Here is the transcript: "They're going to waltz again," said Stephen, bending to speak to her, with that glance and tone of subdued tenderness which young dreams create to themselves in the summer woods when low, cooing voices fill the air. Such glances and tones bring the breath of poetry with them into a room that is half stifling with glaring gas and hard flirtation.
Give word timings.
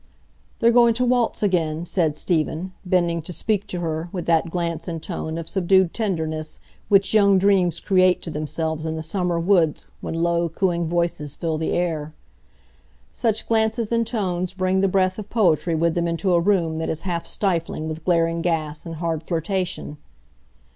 "They're 0.61 0.71
going 0.71 0.95
to 0.95 1.05
waltz 1.05 1.43
again," 1.43 1.85
said 1.85 2.17
Stephen, 2.17 2.73
bending 2.83 3.21
to 3.21 3.31
speak 3.31 3.67
to 3.67 3.81
her, 3.81 4.09
with 4.11 4.25
that 4.25 4.49
glance 4.49 4.87
and 4.87 4.99
tone 4.99 5.37
of 5.37 5.47
subdued 5.47 5.93
tenderness 5.93 6.59
which 6.89 7.13
young 7.13 7.37
dreams 7.37 7.79
create 7.79 8.19
to 8.23 8.31
themselves 8.31 8.87
in 8.87 8.95
the 8.95 9.03
summer 9.03 9.39
woods 9.39 9.85
when 9.99 10.15
low, 10.15 10.49
cooing 10.49 10.87
voices 10.87 11.35
fill 11.35 11.59
the 11.59 11.73
air. 11.73 12.15
Such 13.13 13.47
glances 13.47 13.91
and 13.91 14.07
tones 14.07 14.55
bring 14.55 14.81
the 14.81 14.87
breath 14.87 15.19
of 15.19 15.29
poetry 15.29 15.75
with 15.75 15.93
them 15.93 16.07
into 16.07 16.33
a 16.33 16.39
room 16.41 16.79
that 16.79 16.89
is 16.89 17.01
half 17.01 17.27
stifling 17.27 17.87
with 17.87 18.03
glaring 18.03 18.41
gas 18.41 18.87
and 18.87 18.95
hard 18.95 19.21
flirtation. 19.21 19.97